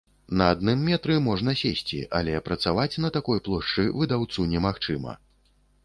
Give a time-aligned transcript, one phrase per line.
[0.39, 5.13] На адным метры можна сесці, але працаваць на такой плошчы выдаўцу немагчыма.